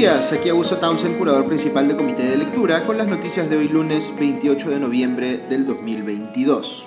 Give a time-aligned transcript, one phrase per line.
[0.00, 3.68] días, aquí Augusto Townsend, curador principal del Comité de Lectura, con las noticias de hoy
[3.68, 6.86] lunes 28 de noviembre del 2022.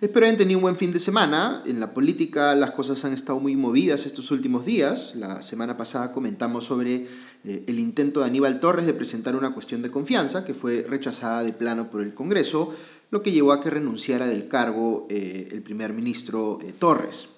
[0.00, 1.62] Espero hayan tenido un buen fin de semana.
[1.66, 5.12] En la política las cosas han estado muy movidas estos últimos días.
[5.16, 7.06] La semana pasada comentamos sobre
[7.44, 11.44] eh, el intento de Aníbal Torres de presentar una cuestión de confianza que fue rechazada
[11.44, 12.74] de plano por el Congreso,
[13.10, 17.28] lo que llevó a que renunciara del cargo eh, el primer ministro eh, Torres.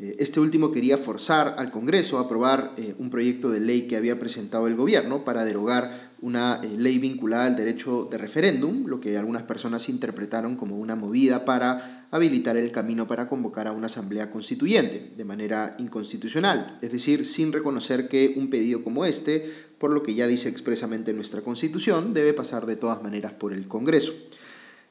[0.00, 3.98] Eh, este último quería forzar al Congreso a aprobar eh, un proyecto de ley que
[3.98, 8.98] había presentado el gobierno para derogar una eh, ley vinculada al derecho de referéndum, lo
[8.98, 13.86] que algunas personas interpretaron como una movida para habilitar el camino para convocar a una
[13.86, 19.44] asamblea constituyente de manera inconstitucional, es decir, sin reconocer que un pedido como este,
[19.76, 23.68] por lo que ya dice expresamente nuestra Constitución, debe pasar de todas maneras por el
[23.68, 24.12] Congreso.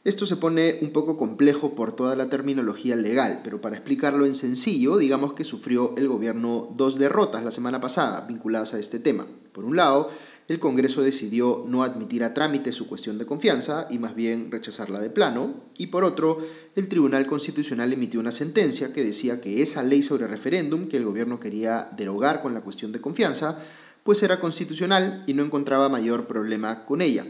[0.05, 4.33] Esto se pone un poco complejo por toda la terminología legal, pero para explicarlo en
[4.33, 9.27] sencillo, digamos que sufrió el gobierno dos derrotas la semana pasada vinculadas a este tema.
[9.51, 10.09] Por un lado,
[10.47, 15.01] el Congreso decidió no admitir a trámite su cuestión de confianza y más bien rechazarla
[15.01, 16.37] de plano, y por otro,
[16.77, 21.03] el Tribunal Constitucional emitió una sentencia que decía que esa ley sobre referéndum que el
[21.03, 23.59] gobierno quería derogar con la cuestión de confianza,
[24.03, 27.25] pues era constitucional y no encontraba mayor problema con ella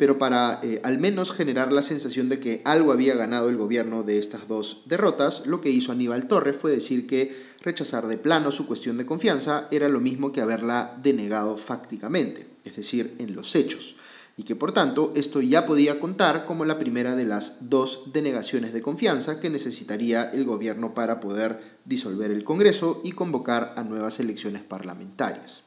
[0.00, 4.02] pero para eh, al menos generar la sensación de que algo había ganado el gobierno
[4.02, 8.50] de estas dos derrotas, lo que hizo Aníbal Torres fue decir que rechazar de plano
[8.50, 13.54] su cuestión de confianza era lo mismo que haberla denegado fácticamente, es decir, en los
[13.54, 13.96] hechos,
[14.38, 18.72] y que por tanto esto ya podía contar como la primera de las dos denegaciones
[18.72, 24.18] de confianza que necesitaría el gobierno para poder disolver el Congreso y convocar a nuevas
[24.18, 25.64] elecciones parlamentarias.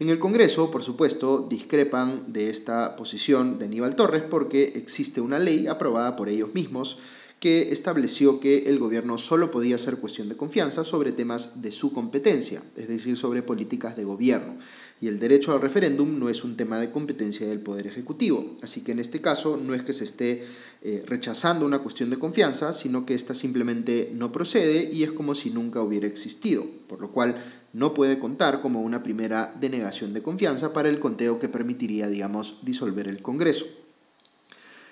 [0.00, 5.38] En el Congreso, por supuesto, discrepan de esta posición de Aníbal Torres porque existe una
[5.38, 6.96] ley aprobada por ellos mismos
[7.38, 11.92] que estableció que el gobierno solo podía hacer cuestión de confianza sobre temas de su
[11.92, 14.56] competencia, es decir, sobre políticas de gobierno.
[15.00, 18.56] Y el derecho al referéndum no es un tema de competencia del Poder Ejecutivo.
[18.60, 20.44] Así que en este caso no es que se esté
[20.82, 25.34] eh, rechazando una cuestión de confianza, sino que ésta simplemente no procede y es como
[25.34, 27.36] si nunca hubiera existido, por lo cual
[27.72, 32.58] no puede contar como una primera denegación de confianza para el conteo que permitiría, digamos,
[32.62, 33.64] disolver el Congreso.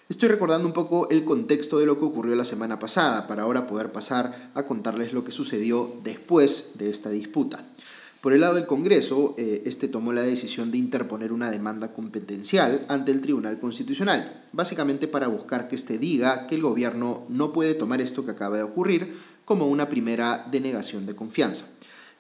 [0.09, 3.67] Estoy recordando un poco el contexto de lo que ocurrió la semana pasada para ahora
[3.67, 7.63] poder pasar a contarles lo que sucedió después de esta disputa.
[8.21, 12.85] Por el lado del Congreso, eh, este tomó la decisión de interponer una demanda competencial
[12.89, 17.75] ante el Tribunal Constitucional, básicamente para buscar que éste diga que el gobierno no puede
[17.75, 19.15] tomar esto que acaba de ocurrir
[19.45, 21.67] como una primera denegación de confianza.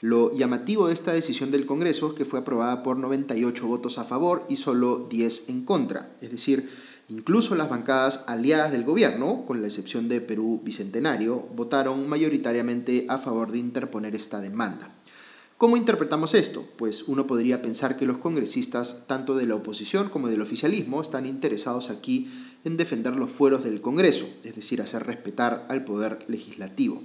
[0.00, 4.04] Lo llamativo de esta decisión del Congreso es que fue aprobada por 98 votos a
[4.04, 6.70] favor y solo 10 en contra, es decir,
[7.08, 13.18] incluso las bancadas aliadas del gobierno, con la excepción de Perú Bicentenario, votaron mayoritariamente a
[13.18, 14.92] favor de interponer esta demanda.
[15.58, 16.64] ¿Cómo interpretamos esto?
[16.76, 21.26] Pues uno podría pensar que los congresistas, tanto de la oposición como del oficialismo, están
[21.26, 22.30] interesados aquí
[22.62, 27.02] en defender los fueros del Congreso, es decir, hacer respetar al poder legislativo.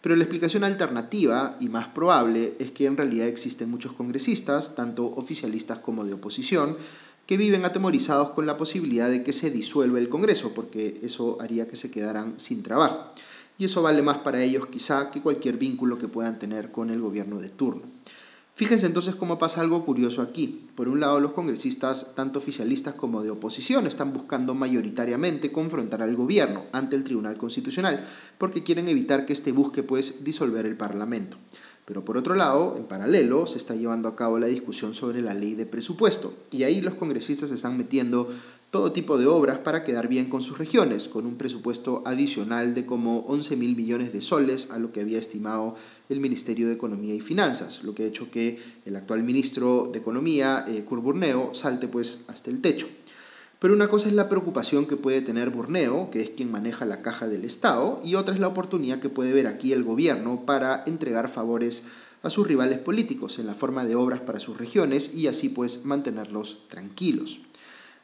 [0.00, 5.04] Pero la explicación alternativa y más probable es que en realidad existen muchos congresistas, tanto
[5.04, 6.78] oficialistas como de oposición,
[7.26, 11.68] que viven atemorizados con la posibilidad de que se disuelva el Congreso, porque eso haría
[11.68, 13.12] que se quedaran sin trabajo
[13.60, 16.98] y eso vale más para ellos quizá que cualquier vínculo que puedan tener con el
[16.98, 17.82] gobierno de turno.
[18.54, 20.64] Fíjense entonces cómo pasa algo curioso aquí.
[20.74, 26.16] Por un lado, los congresistas, tanto oficialistas como de oposición, están buscando mayoritariamente confrontar al
[26.16, 28.02] gobierno ante el Tribunal Constitucional,
[28.38, 31.36] porque quieren evitar que éste busque pues disolver el Parlamento.
[31.84, 35.34] Pero por otro lado, en paralelo, se está llevando a cabo la discusión sobre la
[35.34, 38.30] ley de presupuesto, y ahí los congresistas están metiendo
[38.70, 42.86] todo tipo de obras para quedar bien con sus regiones, con un presupuesto adicional de
[42.86, 45.74] como 11 mil millones de soles a lo que había estimado
[46.08, 49.98] el Ministerio de Economía y Finanzas, lo que ha hecho que el actual ministro de
[49.98, 52.86] Economía, eh, Burneo, salte pues hasta el techo.
[53.58, 57.02] Pero una cosa es la preocupación que puede tener Burneo, que es quien maneja la
[57.02, 60.84] caja del Estado, y otra es la oportunidad que puede ver aquí el gobierno para
[60.86, 61.82] entregar favores
[62.22, 65.84] a sus rivales políticos en la forma de obras para sus regiones y así pues
[65.84, 67.40] mantenerlos tranquilos.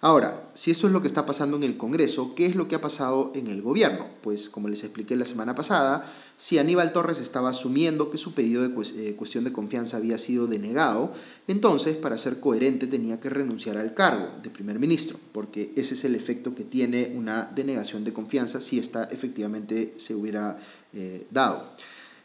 [0.02, 2.74] Ahora, si esto es lo que está pasando en el Congreso, ¿qué es lo que
[2.74, 4.06] ha pasado en el gobierno?
[4.22, 6.04] Pues como les expliqué la semana pasada,
[6.36, 10.46] si Aníbal Torres estaba asumiendo que su pedido de eh, cuestión de confianza había sido
[10.46, 11.12] denegado,
[11.48, 16.04] entonces para ser coherente tenía que renunciar al cargo de primer ministro, porque ese es
[16.04, 20.58] el efecto que tiene una denegación de confianza si esta efectivamente se hubiera
[20.92, 21.64] eh, dado.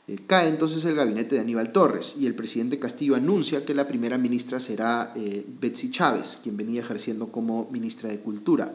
[0.08, 3.88] Eh, cae entonces el gabinete de Aníbal Torres y el presidente Castillo anuncia que la
[3.88, 8.72] primera ministra será eh, Betsy Chávez, quien venía ejerciendo como ministra de Cultura.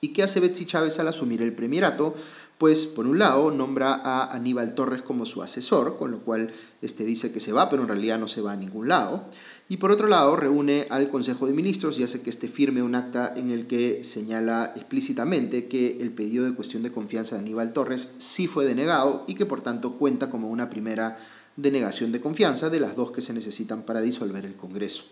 [0.00, 2.14] ¿Y qué hace Betsy Chávez al asumir el premierato?
[2.56, 6.50] Pues por un lado nombra a Aníbal Torres como su asesor, con lo cual
[6.82, 9.24] este dice que se va, pero en realidad no se va a ningún lado.
[9.70, 12.94] Y por otro lado, reúne al Consejo de Ministros y hace que este firme un
[12.94, 17.74] acta en el que señala explícitamente que el pedido de cuestión de confianza de Aníbal
[17.74, 21.18] Torres sí fue denegado y que por tanto cuenta como una primera
[21.56, 25.02] denegación de confianza de las dos que se necesitan para disolver el Congreso.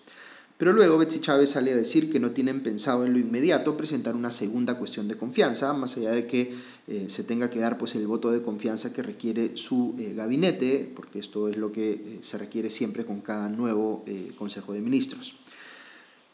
[0.58, 4.17] Pero luego Betsy Chávez sale a decir que no tienen pensado en lo inmediato presentar
[4.17, 6.55] una segunda cuestión de confianza, más allá de que
[6.88, 10.91] eh, se tenga que dar pues, el voto de confianza que requiere su eh, gabinete,
[10.97, 14.05] porque esto es lo que eh, se requiere siempre con cada nuevo
[14.38, 15.35] Consejo de Ministros.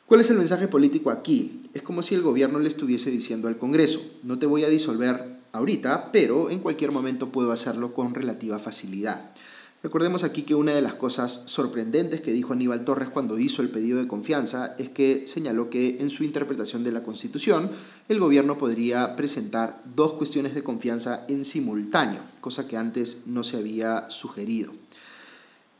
[0.06, 1.62] ¿Cuál es el mensaje político aquí?
[1.74, 5.20] Es como si el gobierno le estuviese diciendo al Congreso, no te voy a disolver
[5.52, 9.32] ahorita, pero en cualquier momento puedo hacerlo con relativa facilidad.
[9.82, 13.68] Recordemos aquí que una de las cosas sorprendentes que dijo Aníbal Torres cuando hizo el
[13.68, 17.68] pedido de confianza es que señaló que en su interpretación de la Constitución
[18.08, 23.56] el gobierno podría presentar dos cuestiones de confianza en simultáneo, cosa que antes no se
[23.56, 24.72] había sugerido.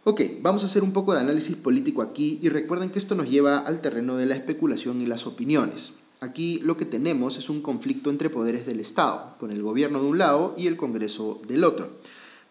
[0.02, 3.30] Ok, vamos a hacer un poco de análisis político aquí y recuerden que esto nos
[3.30, 5.92] lleva al terreno de la especulación y las opiniones.
[6.18, 10.06] Aquí lo que tenemos es un conflicto entre poderes del Estado, con el gobierno de
[10.06, 11.88] un lado y el Congreso del otro.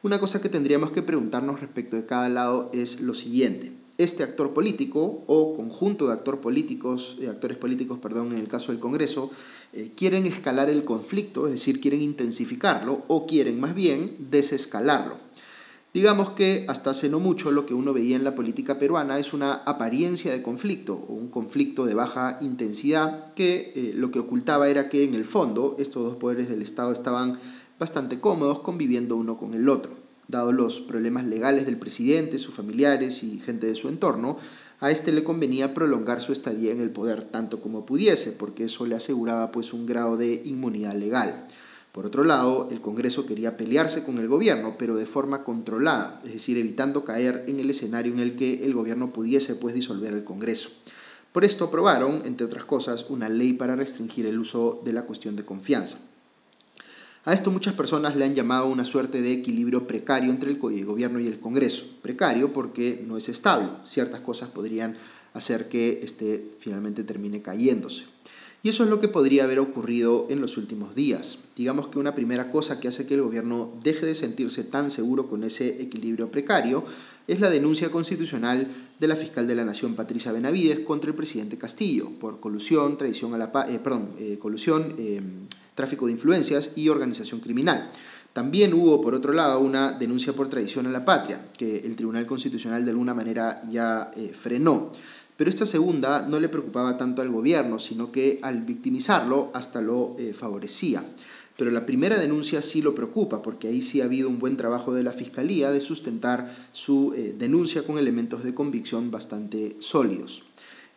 [0.04, 3.72] Una cosa que tendríamos que preguntarnos respecto de cada lado es lo siguiente.
[4.00, 8.82] Este actor político o conjunto de políticos, de actores políticos, perdón, en el caso del
[8.82, 9.30] Congreso,
[9.74, 15.18] eh, quieren escalar el conflicto, es decir, quieren intensificarlo o quieren más bien desescalarlo.
[15.94, 19.34] Digamos que hasta hace no mucho lo que uno veía en la política peruana es
[19.34, 24.68] una apariencia de conflicto o un conflicto de baja intensidad que eh, lo que ocultaba
[24.68, 27.38] era que en el fondo estos dos poderes del Estado estaban
[27.82, 29.92] bastante cómodos conviviendo uno con el otro.
[30.28, 34.38] Dado los problemas legales del presidente, sus familiares y gente de su entorno,
[34.80, 38.86] a este le convenía prolongar su estadía en el poder tanto como pudiese, porque eso
[38.86, 41.48] le aseguraba pues un grado de inmunidad legal.
[41.92, 46.34] Por otro lado, el Congreso quería pelearse con el gobierno, pero de forma controlada, es
[46.34, 50.24] decir, evitando caer en el escenario en el que el gobierno pudiese pues disolver el
[50.24, 50.70] Congreso.
[51.32, 55.36] Por esto aprobaron, entre otras cosas, una ley para restringir el uso de la cuestión
[55.36, 55.98] de confianza.
[57.24, 61.20] A esto muchas personas le han llamado una suerte de equilibrio precario entre el gobierno
[61.20, 61.86] y el Congreso.
[62.02, 63.70] Precario porque no es estable.
[63.84, 64.96] Ciertas cosas podrían
[65.36, 68.06] hacer que este finalmente termine cayéndose.
[68.64, 71.38] Y eso es lo que podría haber ocurrido en los últimos días.
[71.56, 75.28] Digamos que una primera cosa que hace que el gobierno deje de sentirse tan seguro
[75.28, 76.84] con ese equilibrio precario
[77.28, 78.68] es la denuncia constitucional
[79.00, 83.34] de la fiscal de la Nación, Patricia Benavides, contra el presidente Castillo por colusión, traición
[83.34, 85.22] a la eh, perdón, eh, colusión, eh,
[85.76, 87.92] tráfico de influencias y organización criminal.
[88.34, 92.26] También hubo, por otro lado, una denuncia por traición a la patria, que el Tribunal
[92.26, 94.92] Constitucional de alguna manera ya eh, frenó.
[95.36, 100.16] Pero esta segunda no le preocupaba tanto al gobierno, sino que al victimizarlo hasta lo
[100.18, 101.04] eh, favorecía.
[101.58, 104.94] Pero la primera denuncia sí lo preocupa, porque ahí sí ha habido un buen trabajo
[104.94, 110.44] de la Fiscalía de sustentar su eh, denuncia con elementos de convicción bastante sólidos.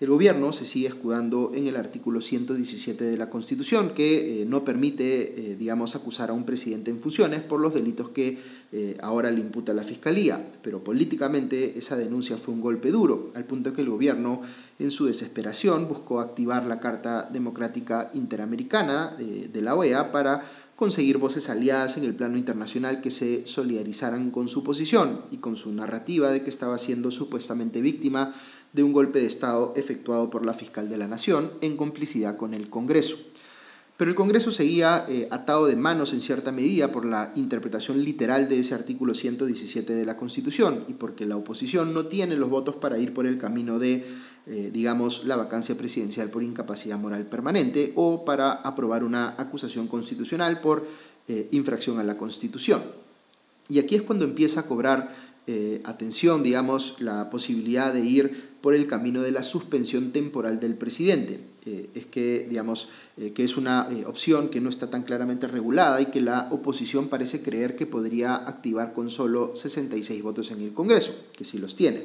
[0.04, 4.62] El gobierno se sigue escudando en el artículo 117 de la Constitución, que eh, no
[4.62, 8.38] permite, eh, digamos, acusar a un presidente en funciones por los delitos que
[8.70, 10.46] eh, ahora le imputa la Fiscalía.
[10.60, 14.42] Pero políticamente esa denuncia fue un golpe duro, al punto que el gobierno,
[14.78, 20.44] en su desesperación, buscó activar la Carta Democrática Interamericana de la OEA para
[20.76, 25.54] conseguir voces aliadas en el plano internacional que se solidarizaran con su posición y con
[25.56, 28.34] su narrativa de que estaba siendo supuestamente víctima
[28.75, 32.52] de un golpe de Estado efectuado por la fiscal de la Nación en complicidad con
[32.52, 33.16] el Congreso.
[33.97, 38.49] Pero el Congreso seguía eh, atado de manos en cierta medida por la interpretación literal
[38.49, 42.75] de ese artículo 117 de la Constitución y porque la oposición no tiene los votos
[42.75, 44.04] para ir por el camino de,
[44.47, 50.61] eh, digamos, la vacancia presidencial por incapacidad moral permanente o para aprobar una acusación constitucional
[50.61, 50.85] por
[51.28, 52.83] eh, infracción a la Constitución.
[53.69, 55.25] Y aquí es cuando empieza a cobrar
[55.85, 61.38] atención, digamos, la posibilidad de ir por el camino de la suspensión temporal del presidente.
[61.66, 65.47] Eh, es que, digamos, eh, que es una eh, opción que no está tan claramente
[65.47, 70.62] regulada y que la oposición parece creer que podría activar con solo 66 votos en
[70.62, 72.04] el Congreso, que sí los tiene.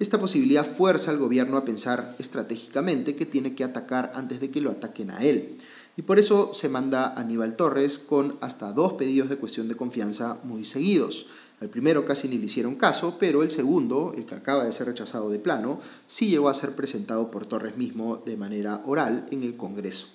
[0.00, 4.60] Esta posibilidad fuerza al gobierno a pensar estratégicamente que tiene que atacar antes de que
[4.60, 5.56] lo ataquen a él.
[5.96, 9.76] Y por eso se manda a Aníbal Torres con hasta dos pedidos de cuestión de
[9.76, 11.26] confianza muy seguidos.
[11.60, 14.88] Al primero casi ni le hicieron caso, pero el segundo, el que acaba de ser
[14.88, 19.42] rechazado de plano, sí llegó a ser presentado por Torres mismo de manera oral en
[19.42, 20.08] el Congreso.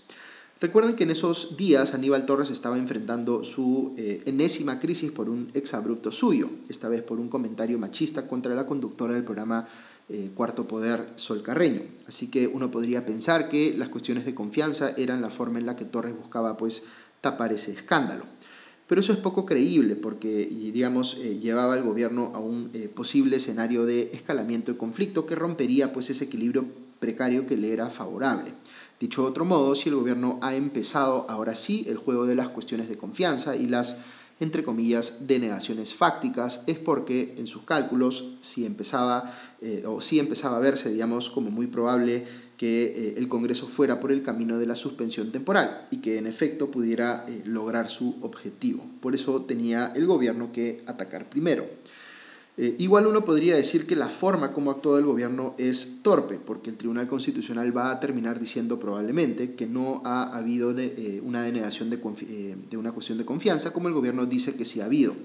[0.62, 5.50] Recuerden que en esos días Aníbal Torres estaba enfrentando su eh, enésima crisis por un
[5.56, 9.66] exabrupto suyo, esta vez por un comentario machista contra la conductora del programa
[10.10, 11.82] eh, Cuarto Poder, Sol Carreño.
[12.08, 15.76] Así que uno podría pensar que las cuestiones de confianza eran la forma en la
[15.76, 16.84] que Torres buscaba pues
[17.22, 18.26] tapar ese escándalo.
[18.92, 23.38] Pero eso es poco creíble porque, digamos, eh, llevaba al gobierno a un eh, posible
[23.38, 26.66] escenario de escalamiento y conflicto que rompería pues, ese equilibrio
[27.00, 28.52] precario que le era favorable.
[29.00, 32.50] Dicho de otro modo, si el gobierno ha empezado ahora sí el juego de las
[32.50, 33.96] cuestiones de confianza y las,
[34.42, 39.24] entre comillas, denegaciones fácticas, es porque en sus cálculos si empezaba,
[39.62, 42.28] eh, o sí empezaba a verse, digamos, como muy probable
[42.62, 46.27] que eh, el Congreso fuera por el camino de la suspensión temporal y que en
[46.27, 48.86] efecto pudiera eh, lograr su objetivo.
[49.01, 51.65] Por eso tenía el gobierno que atacar primero.
[52.58, 56.70] Eh, igual uno podría decir que la forma como actuó el gobierno es torpe, porque
[56.70, 60.70] el Tribunal Constitucional va a terminar diciendo probablemente que no ha habido
[61.24, 61.98] una denegación de,
[62.70, 65.15] de una cuestión de confianza, como el gobierno dice que sí ha habido.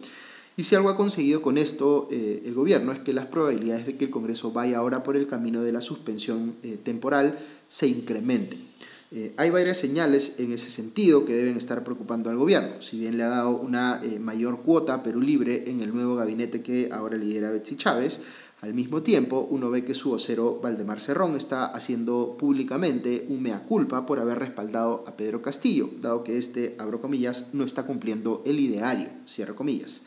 [0.59, 3.97] Y si algo ha conseguido con esto eh, el gobierno es que las probabilidades de
[3.97, 8.61] que el Congreso vaya ahora por el camino de la suspensión eh, temporal se incrementen.
[9.13, 12.81] Eh, hay varias señales en ese sentido que deben estar preocupando al gobierno.
[12.81, 16.63] Si bien le ha dado una mayor cuota a Perú Libre en el nuevo gabinete
[16.63, 18.21] que ahora lidera Betsy Chávez,
[18.63, 23.63] al mismo tiempo uno ve que su vocero Valdemar Cerrón está haciendo públicamente un mea
[23.63, 28.43] culpa por haber respaldado a Pedro Castillo, dado que este, abro comillas, no está cumpliendo
[28.47, 30.01] el ideario, cierro comillas.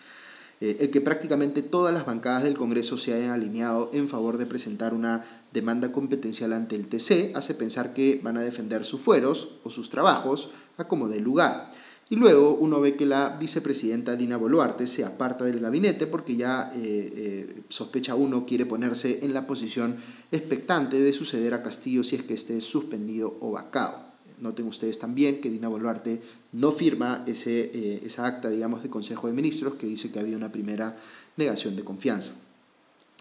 [0.61, 4.45] Eh, el que prácticamente todas las bancadas del Congreso se hayan alineado en favor de
[4.45, 5.23] presentar una
[5.53, 9.89] demanda competencial ante el TC hace pensar que van a defender sus fueros o sus
[9.89, 11.71] trabajos a como dé lugar.
[12.11, 16.71] Y luego uno ve que la vicepresidenta Dina Boluarte se aparta del gabinete porque ya
[16.75, 19.95] eh, eh, sospecha uno quiere ponerse en la posición
[20.31, 24.08] expectante de suceder a Castillo si es que esté suspendido o vacado.
[24.41, 26.21] Noten ustedes también que Dina Boluarte
[26.53, 30.37] no firma ese, eh, esa acta, digamos, de Consejo de Ministros que dice que había
[30.37, 30.95] una primera
[31.37, 32.33] negación de confianza.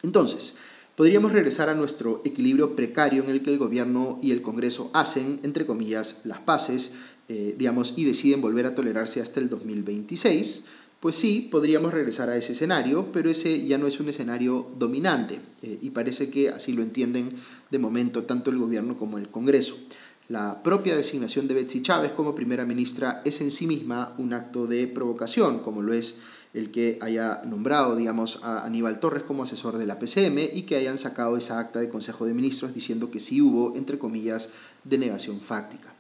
[0.03, 0.55] Entonces,
[0.97, 5.41] podríamos regresar a nuestro equilibrio precario en el que el gobierno y el Congreso hacen,
[5.43, 6.93] entre comillas, las paces,
[7.29, 10.63] eh, digamos, y deciden volver a tolerarse hasta el 2026.
[11.01, 15.39] Pues sí, podríamos regresar a ese escenario, pero ese ya no es un escenario dominante
[15.63, 17.31] eh, y parece que así lo entienden
[17.71, 19.79] de momento tanto el gobierno como el Congreso.
[20.29, 24.67] La propia designación de Betsy Chávez como primera ministra es en sí misma un acto
[24.67, 26.17] de provocación, como lo es
[26.53, 30.77] el que haya nombrado, digamos, a Aníbal Torres como asesor de la PCM y que
[30.77, 34.51] hayan sacado esa acta de Consejo de Ministros diciendo que sí hubo, entre comillas,
[34.85, 35.95] denegación fáctica.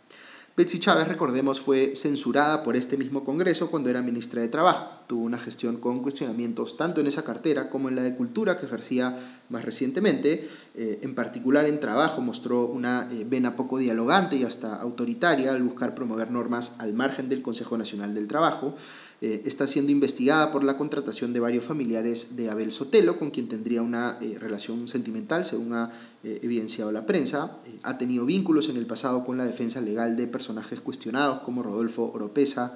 [0.58, 4.90] Betsy Chávez, recordemos, fue censurada por este mismo Congreso cuando era ministra de Trabajo.
[5.06, 8.66] Tuvo una gestión con cuestionamientos tanto en esa cartera como en la de Cultura que
[8.66, 9.16] ejercía
[9.50, 10.48] más recientemente.
[10.74, 15.62] Eh, en particular en Trabajo mostró una eh, vena poco dialogante y hasta autoritaria al
[15.62, 18.74] buscar promover normas al margen del Consejo Nacional del Trabajo.
[19.20, 23.48] Eh, está siendo investigada por la contratación de varios familiares de Abel Sotelo, con quien
[23.48, 25.90] tendría una eh, relación sentimental, según ha
[26.22, 27.58] eh, evidenciado la prensa.
[27.82, 32.12] ha tenido vínculos en el pasado con la defensa legal de personajes cuestionados como Rodolfo
[32.14, 32.72] Oropesa,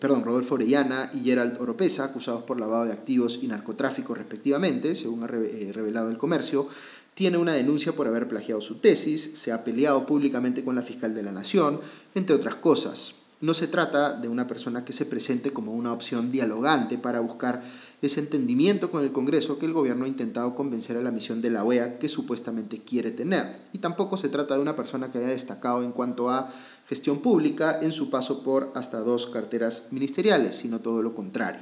[0.00, 5.22] perdón, Rodolfo Orellana y Gerald Oropesa, acusados por lavado de activos y narcotráfico respectivamente, según
[5.22, 6.66] ha revelado el comercio
[7.12, 11.14] tiene una denuncia por haber plagiado su tesis, se ha peleado públicamente con la fiscal
[11.14, 11.80] de la Nación,
[12.14, 13.15] entre otras cosas.
[13.38, 17.62] No se trata de una persona que se presente como una opción dialogante para buscar
[18.00, 21.50] ese entendimiento con el Congreso que el gobierno ha intentado convencer a la misión de
[21.50, 23.58] la OEA que supuestamente quiere tener.
[23.74, 26.48] Y tampoco se trata de una persona que haya destacado en cuanto a
[26.88, 31.60] gestión pública en su paso por hasta dos carteras ministeriales, sino todo lo contrario.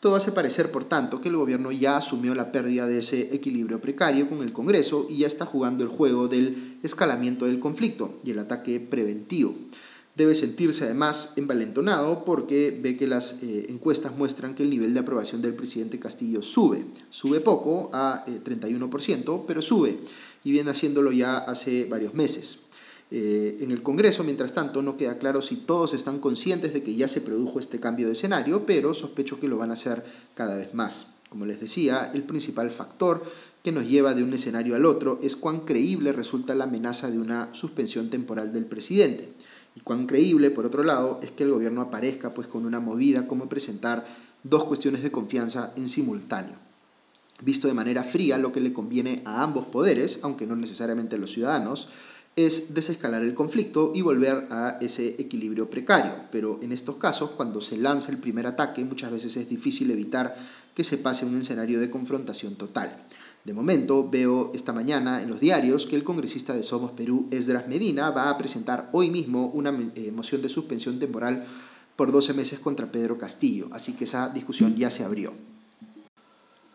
[0.00, 3.80] Todo hace parecer, por tanto, que el gobierno ya asumió la pérdida de ese equilibrio
[3.80, 8.32] precario con el Congreso y ya está jugando el juego del escalamiento del conflicto y
[8.32, 9.54] el ataque preventivo
[10.18, 15.00] debe sentirse además envalentonado porque ve que las eh, encuestas muestran que el nivel de
[15.00, 16.84] aprobación del presidente Castillo sube.
[17.08, 19.96] Sube poco, a 31%, eh, pero sube
[20.42, 22.58] y viene haciéndolo ya hace varios meses.
[23.12, 26.96] Eh, en el Congreso, mientras tanto, no queda claro si todos están conscientes de que
[26.96, 30.56] ya se produjo este cambio de escenario, pero sospecho que lo van a hacer cada
[30.56, 31.12] vez más.
[31.28, 33.22] Como les decía, el principal factor
[33.62, 37.18] que nos lleva de un escenario al otro es cuán creíble resulta la amenaza de
[37.18, 39.28] una suspensión temporal del presidente.
[39.78, 43.28] Y cuán creíble, por otro lado, es que el gobierno aparezca pues, con una movida
[43.28, 44.04] como presentar
[44.42, 46.56] dos cuestiones de confianza en simultáneo.
[47.42, 51.18] Visto de manera fría, lo que le conviene a ambos poderes, aunque no necesariamente a
[51.20, 51.90] los ciudadanos,
[52.34, 56.12] es desescalar el conflicto y volver a ese equilibrio precario.
[56.32, 60.36] Pero en estos casos, cuando se lanza el primer ataque, muchas veces es difícil evitar
[60.74, 62.96] que se pase a un escenario de confrontación total.
[63.44, 67.68] De momento, veo esta mañana en los diarios que el congresista de Somos Perú, Esdras
[67.68, 71.44] Medina, va a presentar hoy mismo una eh, moción de suspensión temporal
[71.96, 75.32] por 12 meses contra Pedro Castillo, así que esa discusión ya se abrió.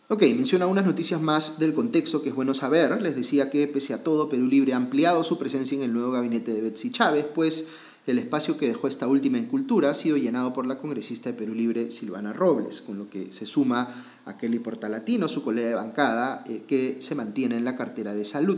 [0.09, 3.01] Ok, menciona unas noticias más del contexto que es bueno saber.
[3.01, 6.11] Les decía que pese a todo, Perú Libre ha ampliado su presencia en el nuevo
[6.11, 7.65] gabinete de Betsy Chávez, pues
[8.05, 11.37] El espacio que dejó esta última en cultura ha sido llenado por la congresista de
[11.37, 13.87] Perú Libre Silvana Robles, con lo que se suma
[14.25, 18.25] a Kelly Portalatino, su colega de bancada, eh, que se mantiene en la cartera de
[18.25, 18.57] salud.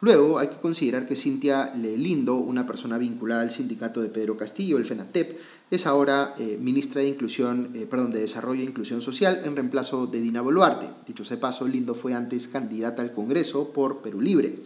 [0.00, 4.78] Luego hay que considerar que Cintia Lindo, una persona vinculada al sindicato de Pedro Castillo,
[4.78, 5.38] el FENATEP,
[5.70, 10.06] es ahora eh, ministra de Inclusión, eh, perdón, de Desarrollo e Inclusión Social en reemplazo
[10.06, 10.86] de Dina Boluarte.
[11.06, 14.62] Dicho sea paso, Lindo fue antes candidata al Congreso por Perú Libre.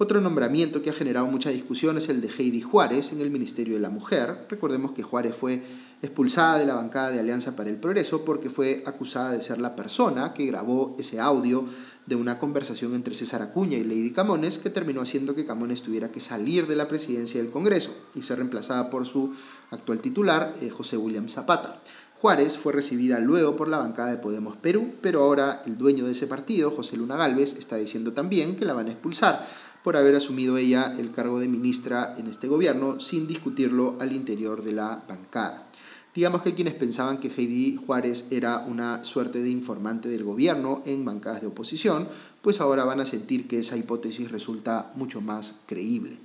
[0.00, 3.74] Otro nombramiento que ha generado mucha discusión es el de Heidi Juárez en el Ministerio
[3.74, 4.46] de la Mujer.
[4.48, 5.60] Recordemos que Juárez fue
[6.02, 9.74] expulsada de la bancada de Alianza para el Progreso porque fue acusada de ser la
[9.74, 11.64] persona que grabó ese audio
[12.06, 16.12] de una conversación entre César Acuña y Lady Camones que terminó haciendo que Camones tuviera
[16.12, 19.34] que salir de la presidencia del Congreso y ser reemplazada por su
[19.72, 21.80] actual titular, eh, José William Zapata.
[22.20, 26.12] Juárez fue recibida luego por la bancada de Podemos Perú, pero ahora el dueño de
[26.12, 29.46] ese partido, José Luna Galvez, está diciendo también que la van a expulsar
[29.82, 34.62] por haber asumido ella el cargo de ministra en este gobierno sin discutirlo al interior
[34.62, 35.68] de la bancada.
[36.14, 41.04] Digamos que quienes pensaban que Heidi Juárez era una suerte de informante del gobierno en
[41.04, 42.08] bancadas de oposición,
[42.42, 46.18] pues ahora van a sentir que esa hipótesis resulta mucho más creíble.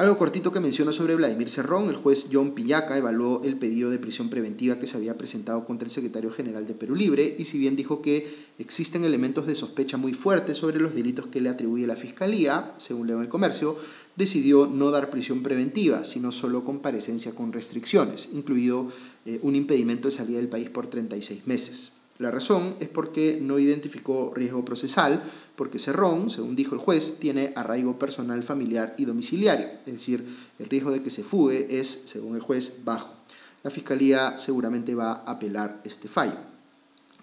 [0.00, 3.98] Algo cortito que menciona sobre Vladimir Cerrón, el juez John Pillaca evaluó el pedido de
[3.98, 7.58] prisión preventiva que se había presentado contra el secretario general de Perú Libre y si
[7.58, 8.26] bien dijo que
[8.58, 13.08] existen elementos de sospecha muy fuertes sobre los delitos que le atribuye la Fiscalía, según
[13.08, 13.76] leo en el comercio,
[14.16, 18.88] decidió no dar prisión preventiva, sino solo comparecencia con restricciones, incluido
[19.26, 21.92] eh, un impedimento de salida del país por 36 meses.
[22.20, 25.22] La razón es porque no identificó riesgo procesal,
[25.56, 30.26] porque Cerrón, según dijo el juez, tiene arraigo personal, familiar y domiciliario, es decir,
[30.58, 33.14] el riesgo de que se fugue es, según el juez, bajo.
[33.62, 36.34] La Fiscalía seguramente va a apelar este fallo.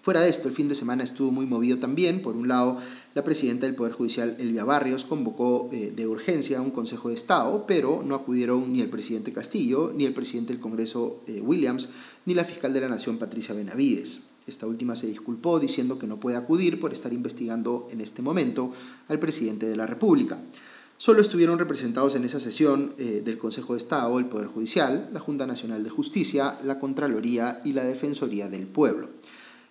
[0.02, 2.20] Fuera de esto, el fin de semana estuvo muy movido también.
[2.20, 2.78] Por un lado,
[3.14, 7.14] la presidenta del Poder Judicial, Elvia Barrios, convocó eh, de urgencia a un Consejo de
[7.14, 11.88] Estado, pero no acudieron ni el presidente Castillo, ni el presidente del Congreso, eh, Williams,
[12.26, 14.22] ni la fiscal de la Nación, Patricia Benavides.
[14.48, 18.72] Esta última se disculpó diciendo que no puede acudir por estar investigando en este momento
[19.08, 20.38] al presidente de la República.
[20.96, 25.20] Solo estuvieron representados en esa sesión eh, del Consejo de Estado el Poder Judicial, la
[25.20, 29.08] Junta Nacional de Justicia, la Contraloría y la Defensoría del Pueblo.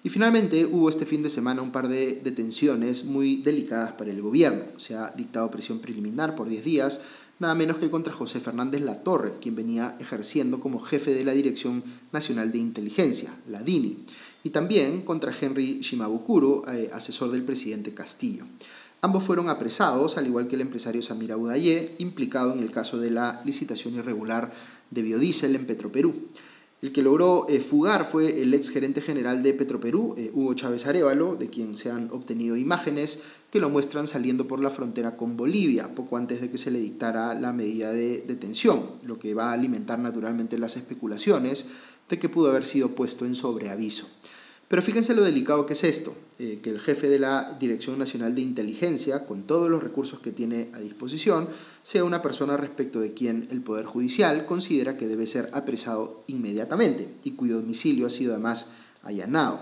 [0.03, 4.21] Y finalmente hubo este fin de semana un par de detenciones muy delicadas para el
[4.21, 4.63] gobierno.
[4.77, 7.01] Se ha dictado prisión preliminar por 10 días,
[7.39, 11.83] nada menos que contra José Fernández Latorre, quien venía ejerciendo como jefe de la Dirección
[12.11, 14.05] Nacional de Inteligencia, la DINI
[14.43, 18.45] y también contra Henry Shimabukuro, eh, asesor del presidente Castillo.
[19.01, 23.11] Ambos fueron apresados, al igual que el empresario Samir Abudaye, implicado en el caso de
[23.11, 24.51] la licitación irregular
[24.89, 26.15] de biodiesel en Petroperú.
[26.79, 30.85] El que logró eh, fugar fue el ex gerente general de Petroperú, eh, Hugo Chávez
[30.85, 33.17] Arevalo, de quien se han obtenido imágenes
[33.51, 36.79] que lo muestran saliendo por la frontera con Bolivia, poco antes de que se le
[36.79, 41.65] dictara la medida de detención, lo que va a alimentar naturalmente las especulaciones
[42.09, 44.07] de que pudo haber sido puesto en sobreaviso.
[44.67, 48.35] Pero fíjense lo delicado que es esto, eh, que el jefe de la Dirección Nacional
[48.35, 51.47] de Inteligencia, con todos los recursos que tiene a disposición,
[51.83, 57.07] sea una persona respecto de quien el Poder Judicial considera que debe ser apresado inmediatamente
[57.23, 58.65] y cuyo domicilio ha sido además
[59.03, 59.61] allanado.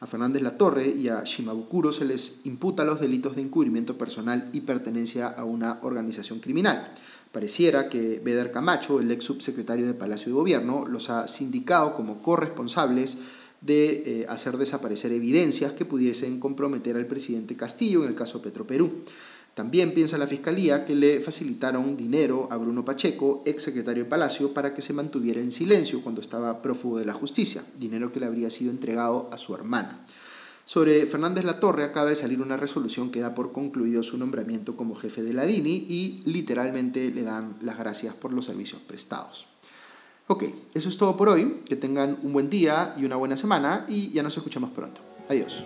[0.00, 4.60] A Fernández Latorre y a Shimabukuro se les imputa los delitos de encubrimiento personal y
[4.60, 6.92] pertenencia a una organización criminal.
[7.30, 12.22] Pareciera que Beder Camacho, el ex subsecretario de Palacio de Gobierno, los ha sindicado como
[12.22, 13.18] corresponsables
[13.66, 18.90] de eh, hacer desaparecer evidencias que pudiesen comprometer al presidente Castillo en el caso Petroperú.
[19.54, 24.52] También piensa la Fiscalía que le facilitaron dinero a Bruno Pacheco, ex secretario de Palacio,
[24.52, 28.26] para que se mantuviera en silencio cuando estaba prófugo de la justicia, dinero que le
[28.26, 30.04] habría sido entregado a su hermana.
[30.66, 34.94] Sobre Fernández Latorre acaba de salir una resolución que da por concluido su nombramiento como
[34.94, 39.46] jefe de la DINI y literalmente le dan las gracias por los servicios prestados.
[40.28, 41.62] Ok, eso es todo por hoy.
[41.66, 45.00] Que tengan un buen día y una buena semana y ya nos escuchamos pronto.
[45.28, 45.62] Adiós.